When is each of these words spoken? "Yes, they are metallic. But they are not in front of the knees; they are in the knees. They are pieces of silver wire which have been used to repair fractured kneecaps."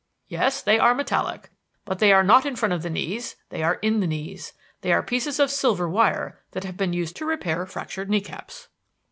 "Yes, 0.27 0.63
they 0.63 0.79
are 0.79 0.95
metallic. 0.95 1.51
But 1.85 1.99
they 1.99 2.11
are 2.11 2.23
not 2.23 2.43
in 2.43 2.55
front 2.55 2.73
of 2.73 2.81
the 2.81 2.89
knees; 2.89 3.35
they 3.49 3.61
are 3.61 3.75
in 3.83 3.99
the 3.99 4.07
knees. 4.07 4.53
They 4.81 4.91
are 4.93 5.03
pieces 5.03 5.39
of 5.39 5.51
silver 5.51 5.87
wire 5.87 6.39
which 6.53 6.63
have 6.63 6.75
been 6.75 6.91
used 6.93 7.15
to 7.17 7.25
repair 7.25 7.67
fractured 7.67 8.09
kneecaps." 8.09 8.67